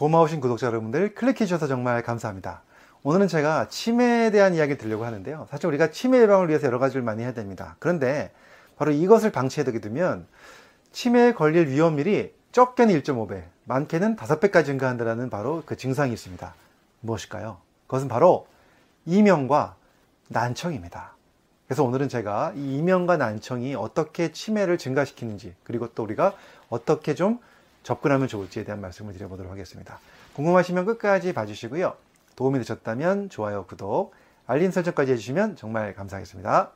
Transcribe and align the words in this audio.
고마우신 0.00 0.40
구독자 0.40 0.66
여러분들 0.66 1.14
클릭해 1.14 1.40
주셔서 1.40 1.66
정말 1.66 2.02
감사합니다. 2.02 2.62
오늘은 3.02 3.28
제가 3.28 3.68
치매에 3.68 4.30
대한 4.30 4.54
이야기를 4.54 4.78
드리려고 4.78 5.04
하는데요. 5.04 5.46
사실 5.50 5.66
우리가 5.66 5.90
치매 5.90 6.22
예방을 6.22 6.48
위해서 6.48 6.66
여러 6.66 6.78
가지를 6.78 7.02
많이 7.02 7.22
해야 7.22 7.34
됩니다. 7.34 7.76
그런데 7.80 8.32
바로 8.78 8.92
이것을 8.92 9.30
방치해 9.30 9.62
두게 9.62 9.80
되면 9.80 10.26
치매에 10.92 11.34
걸릴 11.34 11.68
위험률이 11.68 12.32
적게는 12.50 12.98
1.5배, 13.02 13.42
많게는 13.64 14.16
5배까지 14.16 14.64
증가한다는 14.64 15.28
바로 15.28 15.62
그 15.66 15.76
증상이 15.76 16.14
있습니다. 16.14 16.54
무엇일까요? 17.00 17.58
그것은 17.86 18.08
바로 18.08 18.46
이명과 19.04 19.76
난청입니다. 20.28 21.14
그래서 21.68 21.84
오늘은 21.84 22.08
제가 22.08 22.54
이 22.56 22.78
이명과 22.78 23.18
난청이 23.18 23.74
어떻게 23.74 24.32
치매를 24.32 24.78
증가시키는지 24.78 25.54
그리고 25.62 25.88
또 25.88 26.04
우리가 26.04 26.32
어떻게 26.70 27.14
좀 27.14 27.38
접근하면 27.82 28.28
좋을지에 28.28 28.64
대한 28.64 28.80
말씀을 28.80 29.12
드려보도록 29.12 29.50
하겠습니다. 29.50 29.98
궁금하시면 30.34 30.86
끝까지 30.86 31.32
봐주시고요. 31.32 31.96
도움이 32.36 32.58
되셨다면 32.58 33.28
좋아요, 33.30 33.66
구독, 33.66 34.14
알림 34.46 34.70
설정까지 34.70 35.12
해주시면 35.12 35.56
정말 35.56 35.94
감사하겠습니다. 35.94 36.72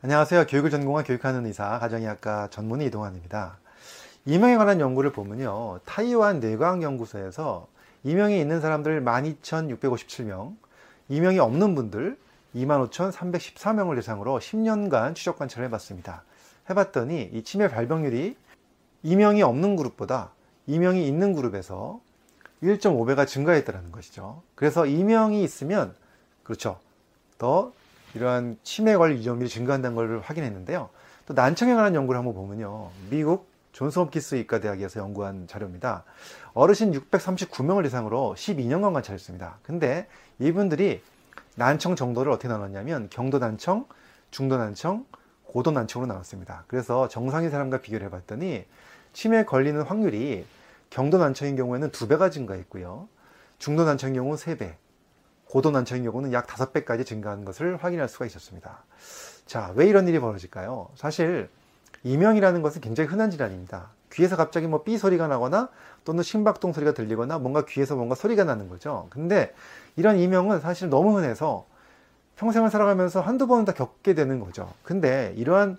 안녕하세요. 0.00 0.46
교육을 0.46 0.70
전공한 0.70 1.04
교육하는 1.04 1.44
의사, 1.44 1.78
가정의학과 1.78 2.48
전문의 2.50 2.86
이동환입니다. 2.86 3.58
이명에 4.26 4.56
관한 4.56 4.78
연구를 4.80 5.10
보면요. 5.12 5.80
타이완 5.84 6.40
뇌과학연구소에서 6.40 7.66
이명이 8.04 8.40
있는 8.40 8.60
사람들 8.60 9.02
12,657명, 9.02 10.56
이명이 11.08 11.38
없는 11.40 11.74
분들 11.74 12.16
25,314명을 12.54 13.94
대상으로 13.96 14.38
10년간 14.38 15.14
추적 15.14 15.38
관찰을 15.38 15.66
해봤습니다. 15.66 16.24
해봤더니 16.70 17.30
이 17.32 17.42
치매 17.42 17.68
발병률이 17.68 18.36
이명이 19.02 19.42
없는 19.42 19.76
그룹보다 19.76 20.32
이명이 20.66 21.06
있는 21.06 21.34
그룹에서 21.34 22.00
1.5배가 22.62 23.26
증가했다는 23.26 23.92
것이죠. 23.92 24.42
그래서 24.54 24.86
이명이 24.86 25.42
있으면 25.42 25.94
그렇죠. 26.42 26.78
더 27.38 27.72
이러한 28.14 28.58
치매 28.62 28.96
관리 28.96 29.20
위험률이 29.20 29.48
증가한다는 29.48 29.94
걸 29.94 30.20
확인했는데요. 30.20 30.90
또 31.26 31.34
난청에 31.34 31.74
관한 31.74 31.94
연구를 31.94 32.18
한번 32.18 32.34
보면요. 32.34 32.90
미국 33.10 33.48
존스홉키스 33.72 34.36
의과 34.36 34.60
대학에서 34.60 34.98
연구한 35.00 35.46
자료입니다. 35.46 36.04
어르신 36.54 36.92
639명을 36.92 37.82
대상으로 37.84 38.34
12년간 38.36 38.92
관찰했습니다. 38.92 39.58
근데 39.62 40.08
이분들이 40.40 41.02
난청 41.56 41.96
정도를 41.96 42.32
어떻게 42.32 42.48
나눴냐면 42.48 43.08
경도 43.10 43.38
난청, 43.38 43.86
중도 44.30 44.56
난청, 44.56 45.06
고도 45.44 45.70
난청으로 45.70 46.06
나눴습니다. 46.06 46.64
그래서 46.68 47.08
정상인 47.08 47.50
사람과 47.50 47.80
비교를 47.80 48.06
해봤더니 48.06 48.66
치매에 49.12 49.44
걸리는 49.44 49.80
확률이 49.82 50.46
경도 50.90 51.18
난청인 51.18 51.56
경우에는 51.56 51.90
2배가 51.90 52.30
증가했고요. 52.30 53.08
중도 53.58 53.84
난청인 53.84 54.14
경우는 54.14 54.36
3배, 54.36 54.74
고도 55.46 55.70
난청인 55.70 56.04
경우는 56.04 56.32
약 56.32 56.46
5배까지 56.46 57.06
증가한 57.06 57.44
것을 57.44 57.76
확인할 57.76 58.08
수가 58.08 58.26
있었습니다. 58.26 58.84
자, 59.46 59.72
왜 59.74 59.86
이런 59.86 60.06
일이 60.06 60.20
벌어질까요? 60.20 60.90
사실 60.94 61.48
이명이라는 62.04 62.62
것은 62.62 62.80
굉장히 62.80 63.08
흔한 63.08 63.30
질환입니다. 63.30 63.90
귀에서 64.12 64.36
갑자기 64.36 64.66
뭐 64.66 64.84
삐 64.84 64.96
소리가 64.98 65.28
나거나 65.28 65.68
또는 66.04 66.22
심박동 66.22 66.72
소리가 66.72 66.92
들리거나 66.92 67.38
뭔가 67.38 67.64
귀에서 67.66 67.96
뭔가 67.96 68.14
소리가 68.14 68.44
나는 68.44 68.68
거죠. 68.68 69.06
근데 69.10 69.54
이런 69.96 70.18
이명은 70.18 70.60
사실 70.60 70.88
너무 70.88 71.16
흔해서 71.16 71.66
평생을 72.36 72.70
살아가면서 72.70 73.20
한두 73.20 73.46
번은 73.46 73.64
다 73.64 73.72
겪게 73.72 74.14
되는 74.14 74.40
거죠. 74.40 74.72
근데 74.82 75.34
이러한 75.36 75.76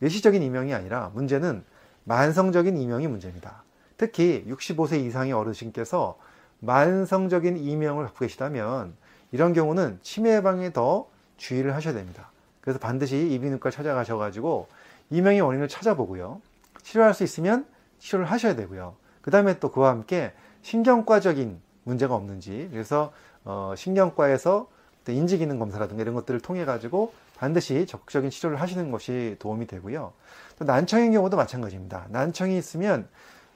일시적인 0.00 0.42
이명이 0.42 0.72
아니라 0.72 1.10
문제는 1.14 1.64
만성적인 2.04 2.76
이명이 2.76 3.08
문제입니다. 3.08 3.64
특히 3.96 4.44
65세 4.48 5.00
이상의 5.04 5.32
어르신께서 5.32 6.16
만성적인 6.60 7.56
이명을 7.56 8.04
갖고 8.04 8.20
계시다면 8.20 8.94
이런 9.32 9.52
경우는 9.52 9.98
치매 10.02 10.36
예방에 10.36 10.72
더 10.72 11.08
주의를 11.36 11.74
하셔야 11.74 11.94
됩니다. 11.94 12.30
그래서 12.60 12.78
반드시 12.78 13.16
이비인후과 13.32 13.70
찾아가셔가지고 13.70 14.68
이명의 15.10 15.40
원인을 15.40 15.68
찾아보고요. 15.68 16.40
치료할 16.82 17.14
수 17.14 17.24
있으면 17.24 17.66
치료를 17.98 18.26
하셔야 18.26 18.54
되고요. 18.56 18.96
그 19.22 19.30
다음에 19.30 19.58
또 19.58 19.70
그와 19.70 19.90
함께 19.90 20.32
신경과적인 20.62 21.60
문제가 21.84 22.14
없는지 22.14 22.68
그래서 22.70 23.12
어, 23.44 23.74
신경과에서 23.76 24.68
인지기능 25.08 25.58
검사라든가 25.58 26.02
이런 26.02 26.14
것들을 26.14 26.40
통해 26.40 26.64
가지고 26.64 27.12
반드시 27.36 27.86
적극적인 27.86 28.30
치료를 28.30 28.60
하시는 28.60 28.90
것이 28.90 29.36
도움이 29.38 29.66
되고요. 29.66 30.12
또 30.58 30.64
난청인 30.64 31.12
경우도 31.12 31.36
마찬가지입니다. 31.36 32.06
난청이 32.10 32.56
있으면 32.56 33.08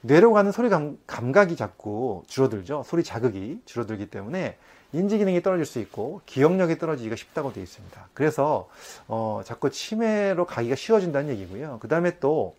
뇌로 0.02 0.32
가는 0.32 0.50
소리 0.52 0.68
감, 0.68 0.98
각이 1.06 1.56
자꾸 1.56 2.22
줄어들죠. 2.26 2.84
소리 2.86 3.04
자극이 3.04 3.60
줄어들기 3.64 4.06
때문에 4.10 4.56
인지 4.92 5.18
기능이 5.18 5.42
떨어질 5.42 5.66
수 5.66 5.78
있고 5.78 6.20
기억력이 6.26 6.78
떨어지기가 6.78 7.16
쉽다고 7.16 7.52
되어 7.52 7.62
있습니다. 7.62 8.08
그래서 8.14 8.68
어, 9.08 9.42
자꾸 9.44 9.70
치매로 9.70 10.46
가기가 10.46 10.74
쉬워진다는 10.74 11.30
얘기고요. 11.30 11.78
그 11.80 11.88
다음에 11.88 12.18
또 12.18 12.56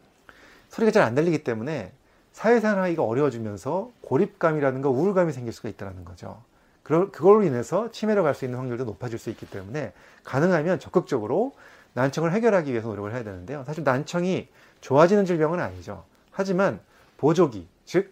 소리가 0.70 0.92
잘 0.92 1.04
안 1.04 1.16
들리기 1.16 1.44
때문에 1.44 1.92
사회생활 2.32 2.80
하기가 2.84 3.04
어려워지면서 3.04 3.92
고립감이라든가 4.02 4.88
우울감이 4.88 5.34
생길 5.34 5.52
수가 5.52 5.68
있다는 5.68 6.06
거죠. 6.06 6.42
그걸로 6.84 7.44
인해서 7.44 7.92
치매로 7.92 8.24
갈 8.24 8.34
수 8.34 8.46
있는 8.46 8.60
확률도 8.60 8.86
높아질 8.86 9.20
수 9.20 9.30
있기 9.30 9.46
때문에 9.50 9.92
가능하면 10.24 10.80
적극적으로 10.80 11.54
난청을 11.94 12.32
해결하기 12.32 12.72
위해서 12.72 12.88
노력을 12.88 13.14
해야 13.14 13.24
되는데요. 13.24 13.64
사실 13.66 13.84
난청이 13.84 14.48
좋아지는 14.80 15.26
질병은 15.26 15.60
아니죠. 15.60 16.06
하지만 16.32 16.80
보조기, 17.22 17.68
즉, 17.86 18.12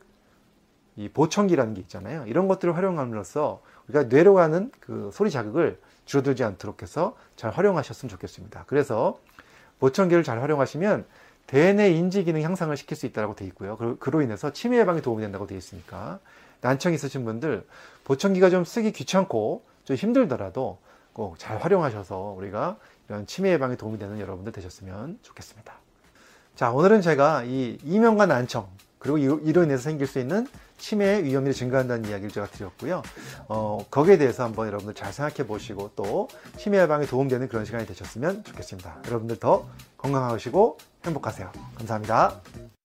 이 0.95 1.09
보청기라는 1.09 1.73
게 1.73 1.81
있잖아요. 1.81 2.25
이런 2.27 2.47
것들을 2.47 2.77
활용함으로써 2.77 3.59
우리가 3.87 4.03
뇌로 4.03 4.35
가는 4.35 4.71
그 4.79 5.09
소리 5.11 5.31
자극을 5.31 5.79
줄어들지 6.05 6.43
않도록 6.43 6.83
해서 6.83 7.17
잘 7.35 7.49
활용하셨으면 7.49 8.07
좋겠습니다. 8.11 8.65
그래서 8.67 9.19
보청기를 9.79 10.21
잘 10.23 10.41
활용하시면 10.41 11.05
대뇌 11.47 11.89
인지 11.89 12.23
기능 12.23 12.43
향상을 12.43 12.77
시킬 12.77 12.95
수 12.95 13.07
있다고 13.07 13.35
되어 13.35 13.47
있고요. 13.47 13.77
그로 13.99 14.21
인해서 14.21 14.53
치매 14.53 14.77
예방에 14.77 15.01
도움이 15.01 15.23
된다고 15.23 15.47
되어 15.47 15.57
있으니까 15.57 16.19
난청 16.61 16.93
있으신 16.93 17.25
분들 17.25 17.65
보청기가 18.03 18.51
좀 18.51 18.63
쓰기 18.63 18.91
귀찮고 18.91 19.63
좀 19.85 19.95
힘들더라도 19.95 20.77
꼭 21.13 21.35
잘 21.39 21.57
활용하셔서 21.57 22.35
우리가 22.37 22.77
이런 23.07 23.25
치매 23.25 23.49
예방에 23.53 23.75
도움이 23.75 23.97
되는 23.97 24.19
여러분들 24.19 24.51
되셨으면 24.51 25.17
좋겠습니다. 25.23 25.73
자, 26.55 26.71
오늘은 26.71 27.01
제가 27.01 27.45
이 27.45 27.79
이명과 27.83 28.27
난청 28.27 28.69
그리고 28.99 29.17
이로 29.17 29.63
인해서 29.63 29.83
생길 29.83 30.07
수 30.07 30.19
있는 30.19 30.45
치매 30.77 31.23
위험이 31.23 31.53
증가한다는 31.53 32.09
이야기를 32.09 32.31
제가 32.31 32.47
드렸고요. 32.47 33.01
어, 33.47 33.85
거기에 33.89 34.17
대해서 34.17 34.43
한번 34.43 34.67
여러분들 34.67 34.93
잘 34.93 35.11
생각해 35.11 35.47
보시고 35.47 35.91
또 35.95 36.27
치매 36.57 36.79
예방에 36.79 37.05
도움되는 37.05 37.47
그런 37.47 37.65
시간이 37.65 37.85
되셨으면 37.85 38.43
좋겠습니다. 38.43 39.03
여러분들 39.07 39.39
더 39.39 39.67
건강하시고 39.97 40.77
행복하세요. 41.05 41.51
감사합니다. 41.75 42.68